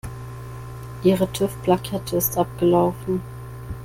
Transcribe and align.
Ihre 1.03 1.31
TÜV-Plakette 1.31 2.13
ist 2.15 2.35
abgelaufen. 2.35 3.21